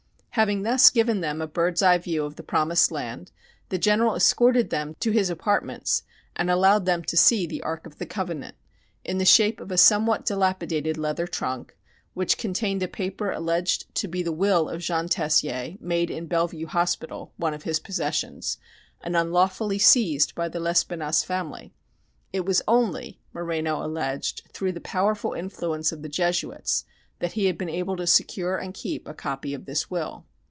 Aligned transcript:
Having 0.35 0.61
thus 0.63 0.89
given 0.89 1.19
them 1.19 1.41
a 1.41 1.45
bird's 1.45 1.81
eye 1.83 1.97
view 1.97 2.23
of 2.23 2.37
the 2.37 2.41
promised 2.41 2.89
land, 2.89 3.33
the 3.67 3.77
General 3.77 4.15
escorted 4.15 4.69
them 4.69 4.95
to 5.01 5.11
his 5.11 5.29
apartments 5.29 6.03
and 6.37 6.49
allowed 6.49 6.85
them 6.85 7.03
to 7.03 7.17
see 7.17 7.45
the 7.45 7.61
Ark 7.63 7.85
of 7.85 7.97
the 7.97 8.05
Covenant 8.05 8.55
in 9.03 9.17
the 9.17 9.25
shape 9.25 9.59
of 9.59 9.73
a 9.73 9.77
somewhat 9.77 10.25
dilapidated 10.25 10.97
leather 10.97 11.27
trunk, 11.27 11.75
which 12.13 12.37
contained 12.37 12.81
a 12.81 12.87
paper 12.87 13.29
alleged 13.31 13.93
to 13.95 14.07
be 14.07 14.23
the 14.23 14.31
will 14.31 14.69
of 14.69 14.79
Jean 14.79 15.09
Tessier, 15.09 15.75
made 15.81 16.09
in 16.09 16.27
Bellevue 16.27 16.65
Hospital 16.65 17.33
(one 17.35 17.53
of 17.53 17.63
his 17.63 17.81
possessions), 17.81 18.57
and 19.01 19.17
unlawfully 19.17 19.79
seized 19.79 20.33
by 20.33 20.47
the 20.47 20.61
Lespinasse 20.61 21.25
family. 21.25 21.73
It 22.31 22.45
was 22.45 22.61
only, 22.69 23.19
Moreno 23.33 23.85
alleged, 23.85 24.43
through 24.53 24.71
the 24.71 24.79
powerful 24.79 25.33
influence 25.33 25.91
of 25.91 26.01
the 26.03 26.07
Jesuits 26.07 26.85
that 27.19 27.33
he 27.33 27.45
had 27.45 27.55
been 27.55 27.69
able 27.69 27.95
to 27.95 28.07
secure 28.07 28.57
and 28.57 28.73
keep 28.73 29.07
a 29.07 29.13
copy 29.13 29.53
of 29.53 29.65
this 29.65 29.91
will. 29.91 30.25